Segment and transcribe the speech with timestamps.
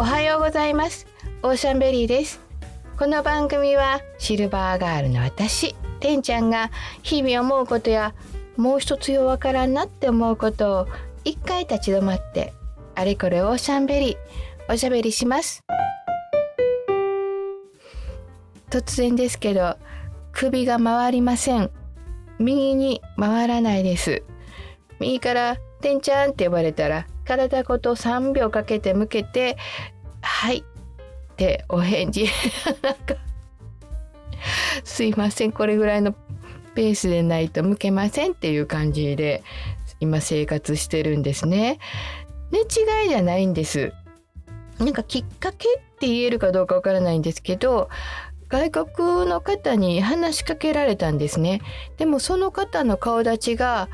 [0.00, 1.08] おはようございます。
[1.42, 2.40] オーシャンベリーです。
[2.96, 6.70] この番組はシルバーガールの私てんちゃんが
[7.02, 8.14] 日々思うことや
[8.56, 10.88] もう一つよわからんなって思うことを
[11.24, 12.52] 一回立ち止まって
[12.94, 15.64] あれこれオーシャンベリーおしゃべりします。
[18.70, 19.78] 突然ですけど
[20.30, 21.72] 首が回りません。
[22.38, 24.22] 右に回らないです。
[25.00, 29.58] 右から「てんちゃん」って呼ばれたら体ごと3秒かけて向けて
[30.38, 30.58] 「はい」
[31.32, 32.26] ってお返事
[32.80, 33.16] なんか
[34.84, 36.14] すいませんこれぐらいの
[36.76, 39.42] ペースでないと向けませんっていう感じで
[39.98, 41.80] 今生活してるんですね。
[42.52, 43.92] 寝違いじゃないんです。
[44.78, 47.88] なんかきっかけって言えるかどうかわからないんですけど
[48.48, 51.62] 外国の方に話しかけられたんですね。
[51.96, 53.88] でもその方の顔立ちが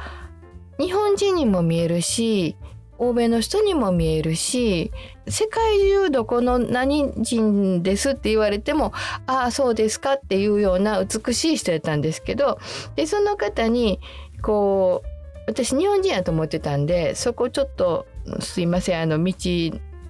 [0.79, 2.57] 日本人にも見えるし
[2.99, 4.93] 欧米の人にも見えるし
[5.27, 8.93] 世界中どこの何人ですって言われても
[9.27, 12.59] ああそうですかっていうような美しい人やったんですけど
[12.97, 14.01] でその方に
[14.43, 15.15] こう
[15.47, 18.07] 私日本人やと思ってたんでそこちょっと
[18.41, 19.35] すいませんあの道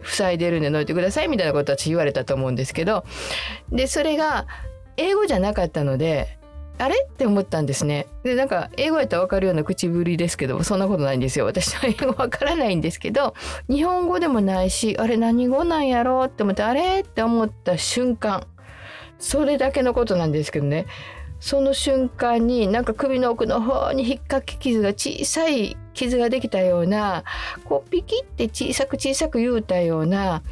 [0.04, 3.04] 塞いでるんで乗いてくださいみたいなことは言われたと思うんですけど
[3.70, 4.46] でそれが
[4.96, 6.38] 英語じゃなかったので
[6.78, 6.94] あれ？
[7.08, 8.06] って思ったんですね。
[8.24, 11.44] でなんか英語やったら分かるような口ぶりですけどもそんなことないんですよ。
[11.44, 13.34] 私は英語分からないんですけど
[13.68, 17.00] 日本語でもないしあれ何語なんやろうって思ってあれ？
[17.00, 18.46] って思った瞬間
[19.18, 20.86] それだけのことなんですけどね
[21.38, 27.22] その瞬間になんか首の奥の方に引っかき傷が小さい傷ができたような
[27.64, 30.42] こうピキって小さく小さく言うたような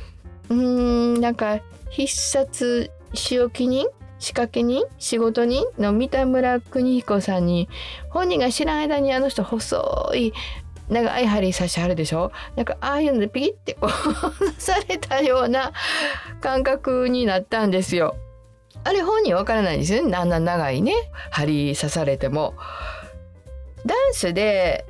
[0.51, 3.87] うーんなんか必殺仕置き人
[4.23, 7.69] 仕掛け人仕事人の三田村邦彦さんに
[8.09, 10.33] 本人が知らん間にあの人細い
[10.89, 12.31] 長い針刺しあるでしょ？
[12.55, 15.73] なんかああいうのでピキってこうされたような
[16.41, 18.15] 感覚になったんですよ。
[18.85, 20.95] あれ本人わからないんですよねあんな長いね
[21.33, 22.55] 針刺されても。
[23.85, 24.87] ダンスで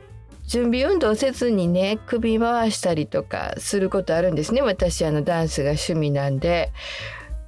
[0.47, 6.71] 準備運動せずにね首回したりとかすることあるんですね私あのダンスが趣味なんで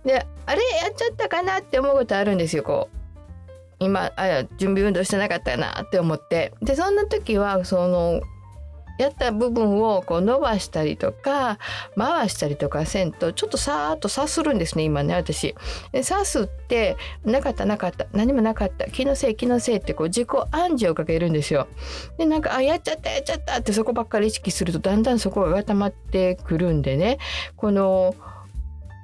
[0.05, 2.97] であれやっちゃったかなって思うことあるんですよこう
[3.81, 8.21] 今あ準備運動してなかったなって思ってでそんな時はその
[8.97, 11.59] やった部分をこう伸ばしたりとか
[11.97, 15.55] 回したりとかせんとちょっとさーっとさするんですね今ね私。
[16.03, 21.67] さすってなかったなかった何もなかった気のせい気のせいってこう自己暗示をかけるんですよ。
[22.19, 27.19] でなんかあやっちゃったやっちゃったってそこばっかり意識するとだんだんそこが固まってくるんでね
[27.57, 28.15] この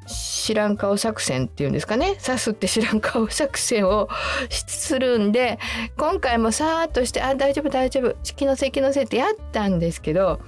[0.06, 2.16] 知らん顔作戦っていうんですかね。
[2.24, 4.08] 刺すって知らん顔作戦を
[4.50, 5.58] するんで
[5.96, 8.16] 今回もさーっとして「あ大丈夫大丈夫。
[8.36, 10.40] 気のせい気のせい」ってやったんですけど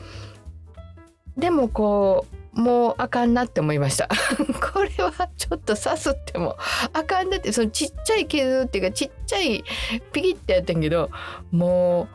[1.37, 4.09] でもこうもうあかんなって思いました。
[4.73, 6.57] これはちょっと刺すっても
[6.93, 9.65] あかんなってそのちっちゃい傷っていうかちっちゃい
[10.13, 11.11] ピキってやってんけど
[11.51, 12.09] もう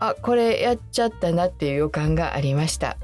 [0.00, 2.96] あこれやっちゃったなっていう予感がありました。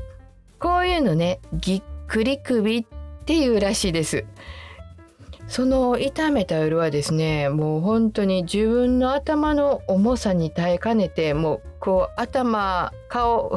[0.59, 4.25] こういうのねぎっくり首ってっていうらしいです。
[5.49, 13.55] その痛めた夜はですねもう本当に自分の頭の重さに耐えかねてもうこう頭顔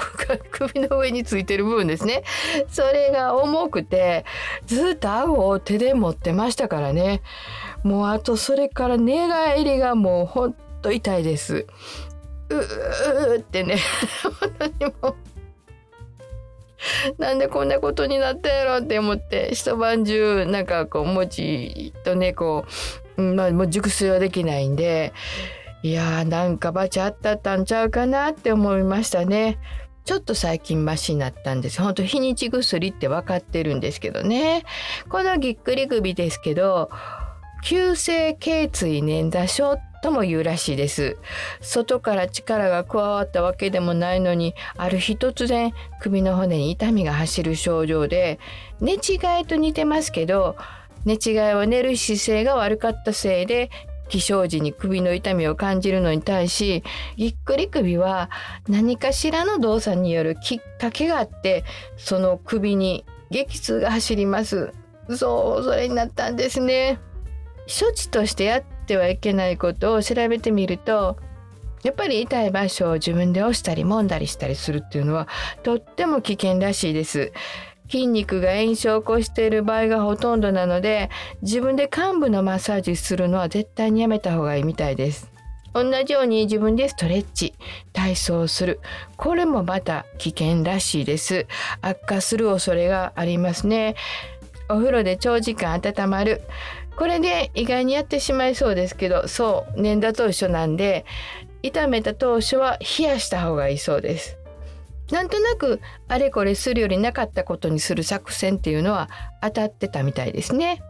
[0.51, 2.23] 首の上についてる部分ですね。
[2.67, 4.25] それが重くて
[4.65, 7.21] ずっと顎を手で持ってましたからね。
[7.83, 11.65] もうあとそれから寝返りがもうほんと痛いです。
[12.49, 13.77] うーってね。
[14.39, 15.15] 本当にもう
[17.17, 22.65] なんでこんなことになったやろって思って一晩中なんかこう文字とねこ
[23.17, 25.13] う、まあ、もう熟睡はできないんで
[25.83, 29.59] いやーなんかバチあったったんちゃうかなって思いましたね。
[30.03, 31.81] ちょっと最近マシになったんです。
[31.81, 34.63] 本当日にち薬って分かってるんですけどね。
[35.09, 36.91] このぎっくり首ですけど
[37.63, 41.17] 急性頸椎捻挫症とも言うらしいです。
[41.61, 48.37] 外から力が加わったわけでもないのにある日突然首の骨に痛みが走る症状で
[48.79, 50.57] 寝違いと似てますけど
[51.05, 53.71] 寝違いは寝る姿勢が悪かったせいで
[54.07, 56.83] 起床時に首の痛みを感じるのに対し
[57.17, 58.29] ぎっくり首は
[58.69, 61.63] 何かしらの動作によるきっかけがあって
[61.97, 64.71] その首に激痛が走ります。
[65.09, 66.99] そうそれになったんですね。
[67.67, 71.17] 処置としてやってはいけないことを調べてみると
[71.83, 75.27] やっぱり痛い場所を自分で押したり揉んだりしたりするっていうのは
[75.61, 77.31] とっても危険らしいです。
[77.87, 81.11] 筋肉が炎症を起こしている場合がほとんどなので
[81.43, 85.35] 自分で患部のマッサージするのは絶対にやめた方がいいみたいです。
[85.75, 87.53] 同じように自分でストレッチ
[87.91, 88.79] 体操する
[89.17, 91.47] これもまた危険らしいです
[91.81, 93.97] 悪化する恐れがありますね
[94.69, 96.41] お風呂で長時間温まる
[96.97, 101.05] これで意外にやってしまいそうですけどそう粘土と一緒なんで
[101.63, 104.37] 炒めた当初は冷やした方がいいそうです
[105.11, 109.09] なんとなくあれこれするよりなかったことにする作戦っていうのは
[109.41, 110.81] 当たってたみたいですね。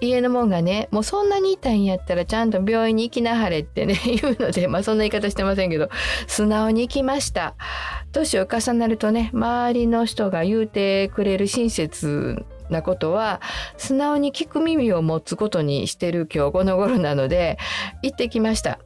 [0.00, 5.88] 家のもんがねもうそんなに痛いんやったらちゃんと病院に行きなはれってね 言うのでまあそんな言い方してませんけど
[6.26, 7.54] 素直に行きました
[8.12, 13.40] 年を重ねるとね周りの人が言うてくれる親切なことは
[13.78, 17.58] 素直に聞く耳を持つことにしてる今日この頃なので
[18.02, 18.78] 行ってきました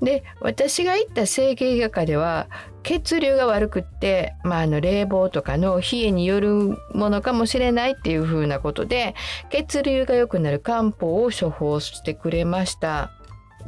[0.00, 2.48] で私が行った整形外科では
[2.82, 9.14] 血流が悪くって、まあ、あの冷房とかの冷えによるものかもしれないっていうふうなことで
[9.50, 13.12] 血流が良くなる漢方を処方してくれました。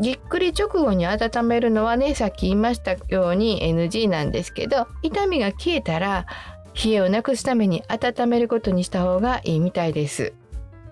[0.00, 6.26] ぎっくり直後に温めるのはねさっき言いましたように NG なんですけど痛みが消えたら
[6.74, 10.32] 冷えをなくすために温めることにした方がいいみたいです。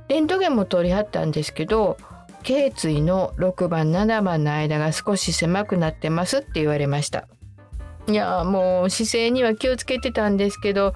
[0.09, 1.97] レントゲンも取りはったんですけど
[2.43, 7.29] 頸椎の6番7番の間が少し狭くなってますって言われました。
[8.09, 10.93] いやもう姿勢には気をつけてたんですけど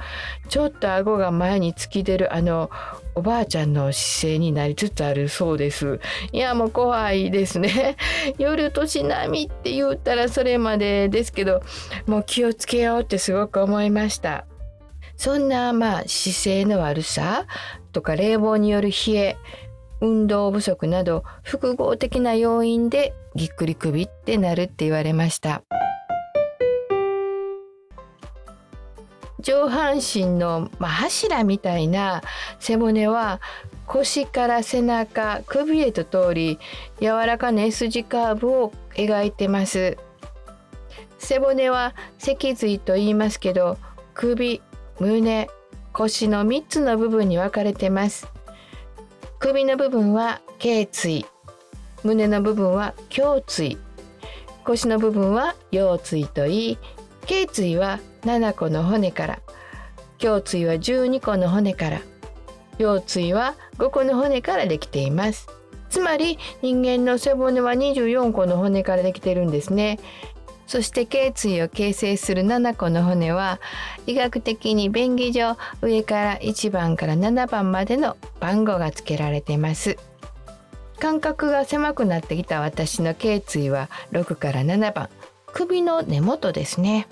[0.48, 2.68] ちょっと顎が前に突き出るあの
[3.14, 6.00] おばあちゃんの姿勢になりつつあるそうです
[6.32, 7.96] いやもう怖いですね
[8.38, 11.62] 夜年並みって言ったらそれまでですけど
[12.06, 14.44] もう気をつけようってすごく思いました
[15.16, 17.46] そんなまあ姿勢の悪さ
[17.92, 19.36] とか冷房による冷え
[20.00, 25.62] 運動不足など複合的な要因でぎっくり首ってなるって言われました。
[29.40, 32.20] 上半身の、まあ、柱みたいな
[32.58, 33.40] 背骨は
[33.86, 36.58] 腰から背中首へと通り
[37.00, 39.98] 柔らかな S 字カーブを描いてます。
[41.18, 43.78] 背骨は脊髄と言いますけど
[44.14, 44.60] 首
[44.98, 45.48] 胸
[45.92, 48.28] 腰の3つの部分に分かれてます。
[49.38, 51.26] 首の部分は頸椎。
[52.02, 53.78] 胸の部分は胸椎。
[54.64, 56.78] 腰の部分は腰椎といい。
[57.26, 59.40] 頸椎は7個の骨から。
[60.22, 62.00] 胸椎は12個の骨から。
[62.78, 65.48] 腰椎は5個の骨からできています。
[65.88, 69.98] つまり人間の背骨は24個の骨からできてるんですね。
[70.66, 73.60] そして頸椎を形成する7個の骨は
[74.06, 79.96] 医学的に便宜上上から1番から7番までの番号が付けられています。
[80.98, 85.08] 間隔が狭くなってきた私の頸椎は6から7番。
[85.52, 87.06] 首の根元ですね。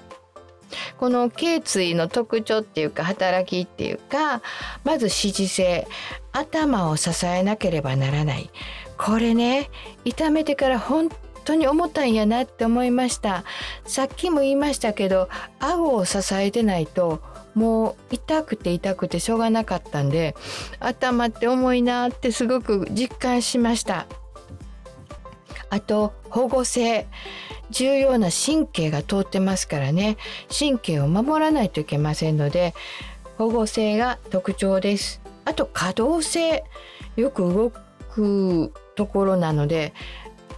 [0.99, 4.43] この頸椎の特徴っていうか働きっていうか
[4.83, 5.87] まず支持性
[6.33, 8.51] 頭を支えなければならない。
[8.97, 9.71] これね
[10.05, 11.11] 痛めてから本
[11.44, 13.44] 当に重たいんやなって思いました。
[13.85, 15.29] さっきも言いましたけど
[15.61, 17.23] 顎を支えてないと
[17.55, 20.35] もう痛くて痛くてしょうがなかったんで
[20.81, 24.06] 頭って重いなってすごく実感しました。
[25.70, 27.06] あと保護性。
[27.70, 30.17] 重要な神経が通ってますからね。
[30.56, 32.75] 神経を守らないといけませんので
[33.38, 35.20] 保護性が特徴です。
[35.44, 36.64] あと可動性。
[37.17, 37.73] よく動
[38.11, 39.93] くところなので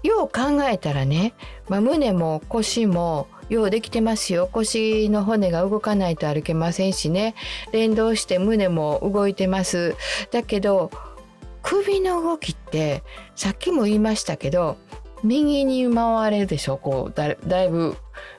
[0.07, 1.35] よう考えたらね、
[1.69, 4.49] まあ、胸も腰もようできてますよ。
[4.51, 7.35] 腰の骨が動かないと歩けませんしね。
[7.73, 9.95] 連動して胸も動いてます。
[10.31, 10.91] だけど
[11.63, 13.03] 首の動きって
[13.35, 14.77] さっきも言いましたけど
[15.23, 16.77] 右に回れるでしょ？
[16.77, 17.97] こうだだいぶ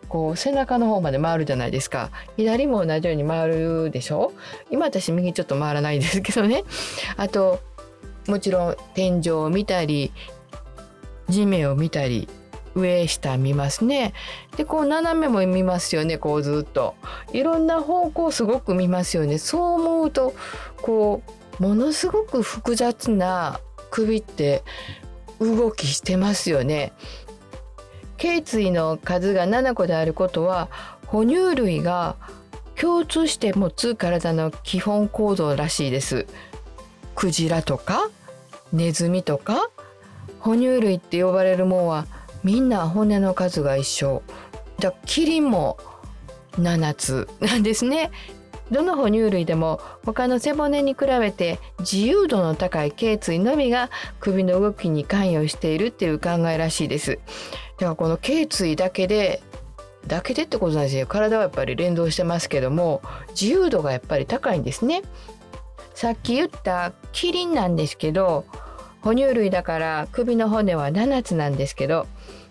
[0.09, 2.11] こう背中の方まで回るじゃないですか。
[2.37, 4.33] 左も同じように回るでしょ？
[4.71, 6.63] 今私右ちょっと回らないですけどね。
[7.17, 7.59] あと
[8.27, 10.11] もちろん天井を見たり
[11.29, 12.27] 地面を見たり
[12.75, 14.13] 上下見ますね
[14.55, 16.95] でこう斜めも見ますよねこうずっと
[17.33, 20.33] いろんな方向すごく見ますよねそう思うと
[20.81, 21.23] こ
[21.59, 24.63] うものすごく複雑な首って
[25.39, 26.93] 動きしてますよね。
[28.17, 30.69] 頸椎の数が7個であることは
[31.05, 32.15] 哺乳類が
[32.75, 36.25] 共通して持つ体の基本構造らしいです。
[37.15, 38.09] クジラとか
[38.73, 39.69] ネズミとか
[40.47, 42.07] 哺乳類って呼ばれるもんは
[42.41, 44.23] みんな骨の数が一緒。
[44.79, 45.77] だキリンも
[46.53, 48.11] 7つなんですね。
[48.71, 53.89] どの哺乳類でも他の背骨に比べて自由度の高い頸椎のみが
[54.21, 57.15] 首の動きに関与しているっていう考えらしいです。
[57.15, 59.41] だからこの頸椎だけで
[60.07, 63.01] だけでってことなんですよ体はやっぱり連動してますけども
[63.31, 65.01] 自由度がやっぱり高いんですね。
[65.93, 68.45] さっき言ったキリンなんですけど
[69.07, 72.07] 哺乳類だから首の骨は7つなんですけど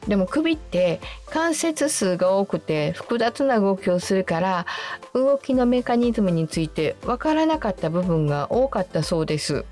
[0.09, 4.67] でも首って関節数が多くて複雑な動きをするから
[5.13, 9.67] 動きのメカニズムについてわからなかった部分が多かったそうです。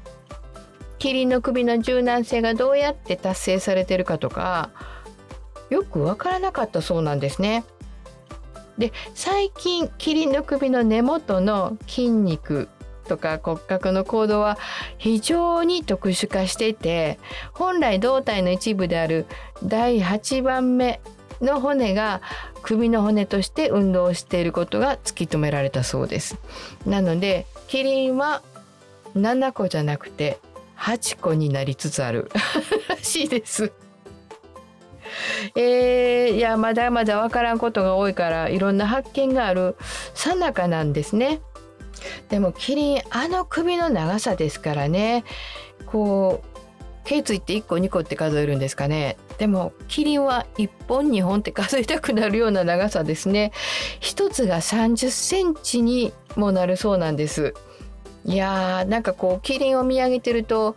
[0.98, 4.70] キリンの首の柔軟性がどうやって達成されてるかとか
[5.70, 7.64] よくわからなかったそうなんですね。
[8.76, 12.68] で最近キリンの首の根元の筋肉
[13.04, 14.58] とか骨格の構造は
[14.98, 17.18] 非常に特殊化していて
[17.52, 19.26] 本来胴体の一部である
[19.62, 21.00] 第8番目
[21.40, 22.20] の骨が
[22.62, 26.38] 首の骨として運動していることが突き止められたそうです
[26.86, 28.42] なのでキリンは
[29.14, 30.38] 7個じゃなくて
[30.78, 32.30] 8個になりつつある
[32.88, 33.72] らしいです
[35.54, 39.76] えー、いやまだまだ分からんことが多いからいろんな発見がある
[40.14, 41.40] さなかなんですね。
[42.28, 45.24] でもキリンあの首の長さですからね。
[45.86, 46.54] こう
[47.04, 49.16] 頸椎って1個2個って数えるんですかね。
[49.38, 53.52] でもキリンは1本2本って数えたくなるような長さですね。
[54.00, 57.54] 一つが30センチにもなるそうなんです。
[58.24, 60.76] いやーなんかこうキリンを見上げてると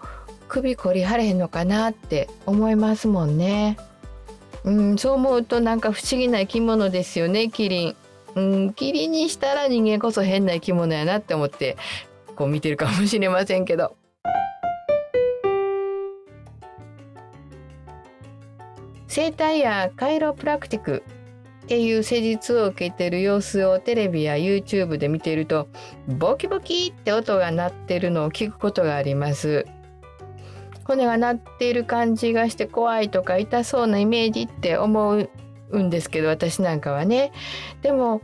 [0.50, 3.78] 首凝り張れへんのかなって思いますもんね。
[4.66, 7.96] うんそう思うとなんか不思議な生き物ですよねキリン。
[8.38, 11.76] うんキリンにしたら人間こそ変な生き物やなって思って
[12.36, 13.96] こう見てるかもしれませんけど。
[19.08, 21.04] 生態やカイロプラクティック
[21.64, 25.68] っていう施術を受けてる様子をテレビや YouTube で見ていると
[26.08, 29.66] ボキボキって音が鳴ってるのを聞くことがあります。
[30.84, 35.30] 骨が鳴っている感じがして怖いとか痛そうなイメージって思う
[35.76, 37.32] んですけど私なんかはね。
[37.82, 38.22] でも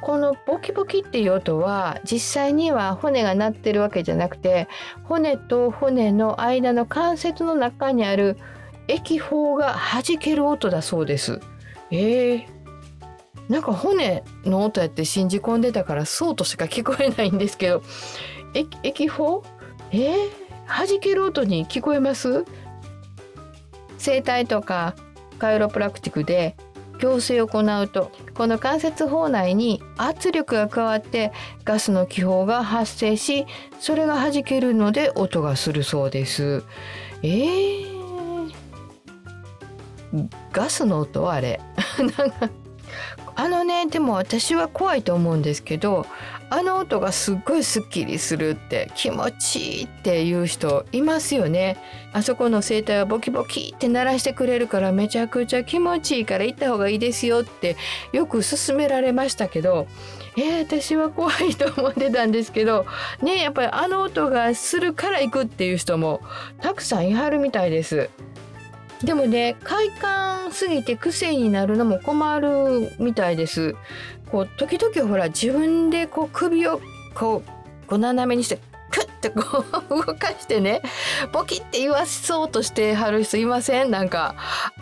[0.00, 4.66] このボキボキっていう音は実際には骨が鳴ってるわけじゃなくて
[5.04, 8.36] 骨と骨の間の関節の中にある
[8.88, 11.40] 液胞が弾ける音だそうです。
[11.92, 12.44] えー、
[13.48, 17.82] なんか骨の音やって信じ込んでたからそうとしか聞こえないんですけど
[18.54, 19.44] 液胞
[19.92, 20.30] えー、
[20.66, 22.44] 弾ける音に聞こえます？
[23.98, 24.96] 整体とか
[25.42, 26.54] カイロプラクティクで
[27.00, 31.32] 矯正を行うとこの関節包内に圧力が加わって
[31.64, 33.44] ガスの気泡が発生し
[33.80, 36.62] それが弾けるので音がするそうです。
[37.24, 38.52] えー、
[40.52, 41.60] ガスの音あれ
[41.98, 42.48] なんか
[43.34, 46.06] あのねでも私は怖いと思うんですけど
[46.50, 51.78] あの音がすっごいスッキリするって気持ちいいっていう人いますよね
[52.12, 57.76] あそこの声帯はボキボキって鳴らしてくれるからめちゃくちゃ気持ちいいから行った方がいいですよって
[58.12, 59.86] よく勧められましたけど
[60.36, 62.86] えー、私は怖いと思ってたんですけど
[63.22, 66.20] ねやっぱりあの音がするから行くっていう人も
[66.60, 68.08] たくさんいはるみたいです。
[69.04, 73.74] でもね快感すぎて癖になるのも困るみたいです。
[74.30, 76.80] こう時々ほら自分でこう首を
[77.14, 78.58] こうこう斜めにして
[78.90, 80.82] クッてこう動かしてね
[81.32, 83.90] ボキって言わそうとしてはる人いません。
[83.90, 84.36] なんか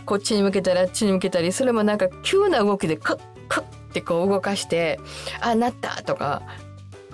[0.06, 5.00] こっちに向けたりあっちに向けたりそれもなんか急な動きでクックッってこう動かして
[5.40, 6.42] 「あなった」とか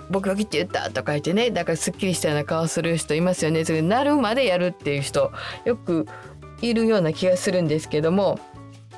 [0.09, 3.65] ボキボキって言ったとか言ってねだからすっきりしたような顔する人いますよね。
[3.65, 5.31] それなるまでやるっていう人。
[5.65, 6.05] よく
[6.61, 8.39] いるような気がするんですけども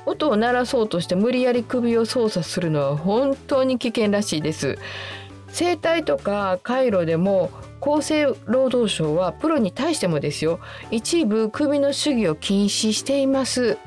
[0.06, 4.78] 音を鳴らそうとして無理やり首を操作するのは本当に危険らしいです。
[5.48, 7.50] 整体とか回路でも
[7.80, 10.60] 厚生労働省はプロに対してもですよ。
[10.90, 13.78] 一部首の主義を禁止しています、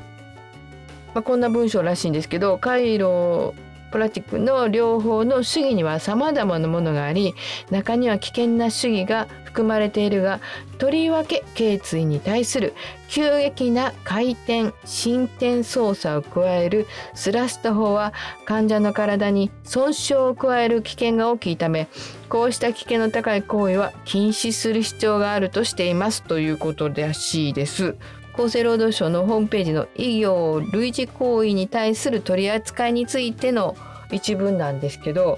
[1.14, 3.54] まあ、こんな文章らしいんですけど回路
[3.92, 7.36] プラティックの両方の主義には様々なものがあり
[7.70, 10.40] 中には危険な主義が含まれているが
[10.80, 12.74] とりわけ頸椎に対する
[13.08, 18.14] 急激な回転進展操作を加えるスラスト法は
[18.46, 21.88] 患者の体に損傷を加える危険が大きいため
[22.30, 27.96] こうした危険の高い行為は禁止する必要があるとしていますということらしいです。
[28.34, 33.78] 厚生労働省のホームページの医療類似行為に対する取り扱いについての
[34.12, 35.38] 一文なんですけど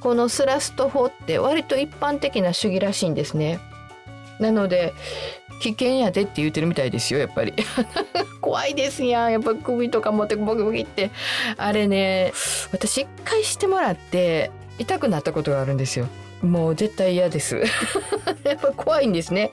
[0.00, 3.60] このスラスト法って割と一般的な主義らしいんですね。
[4.38, 4.94] なので
[5.60, 7.52] 危険やでって言ってるみたいですよやっぱり。
[8.40, 9.32] 怖いですやん。
[9.32, 11.10] やっぱ首とか持ってボキボキって。
[11.56, 12.32] あれね
[12.72, 16.06] 私一回してもらって痛くなったことがあるんですよ。
[16.42, 17.62] もう絶対嫌です。
[18.44, 19.52] やっぱ怖いんですね。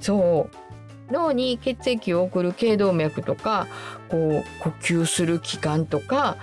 [0.00, 1.12] そう。
[1.12, 3.66] 脳に血液を送る頸動脈とか
[4.08, 6.36] こう呼吸する器官とか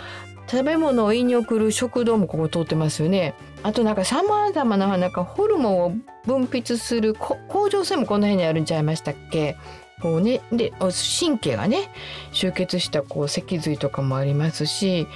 [0.47, 3.33] 食べ物を胃に送る食道もここ通ってますよね。
[3.63, 5.93] あとなんかさまざまななんかホルモンを
[6.25, 9.57] 分泌する甲状腺もこの辺にあるんちゃいましたっけ？
[10.01, 10.73] こうねで
[11.17, 11.89] 神経がね
[12.31, 15.07] 集結したこう脊髄とかもありますし、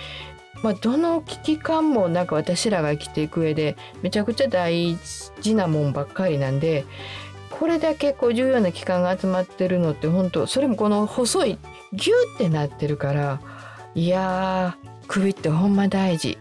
[0.64, 4.98] まあ、どの危機感もなんか私らが生きていく上でめちゃくちゃ大
[5.42, 6.86] 事なもんばっかりなんで
[7.50, 11.58] これだけこう重要な器官が集まってるのって本当それもこの細い
[11.92, 13.42] ギューってなってるから
[13.96, 16.38] いやー首ってほんま大事。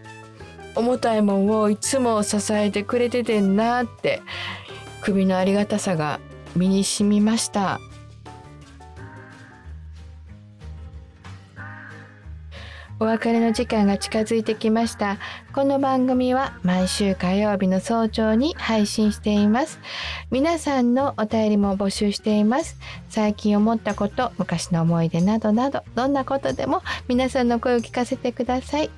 [0.75, 4.21] 重たいもんをいつも支えてくれててんなって
[5.01, 6.19] 首のありがたさが
[6.55, 7.81] 身に染みました。
[13.01, 15.19] お別れの時間が近づいてきました。
[15.53, 19.79] この番組は毎週火曜日の早朝に配信しています。
[20.31, 22.77] 皆さんのお便りも募集しています。
[23.07, 28.89] 最近思ったこと昔の思い出などなどどんなことでも皆さんの声を聞かせてください。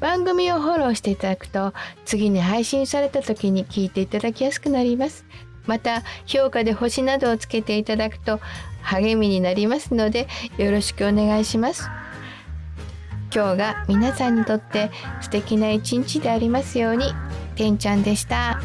[0.00, 1.74] 番組をフォローしていただくと
[2.06, 5.26] 次に配信された時に聞いていただきやすくなります。
[5.66, 8.40] また評価で星などをつけていただくと
[8.88, 11.88] 励みになりますのでよろしくお願いします
[13.34, 14.90] 今日が皆さんにとって
[15.20, 17.12] 素敵な一日でありますように
[17.56, 18.58] てんちゃんでした。